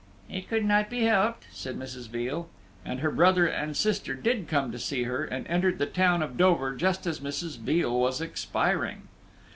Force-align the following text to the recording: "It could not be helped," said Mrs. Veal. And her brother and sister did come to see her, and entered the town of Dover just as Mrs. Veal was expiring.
"It 0.31 0.49
could 0.49 0.65
not 0.65 0.89
be 0.89 1.03
helped," 1.03 1.45
said 1.51 1.77
Mrs. 1.77 2.09
Veal. 2.09 2.49
And 2.83 3.01
her 3.01 3.11
brother 3.11 3.45
and 3.45 3.77
sister 3.77 4.15
did 4.15 4.47
come 4.47 4.71
to 4.71 4.79
see 4.79 5.03
her, 5.03 5.23
and 5.23 5.45
entered 5.45 5.77
the 5.77 5.85
town 5.85 6.23
of 6.23 6.37
Dover 6.37 6.75
just 6.75 7.05
as 7.05 7.19
Mrs. 7.19 7.59
Veal 7.59 7.99
was 7.99 8.19
expiring. 8.19 9.03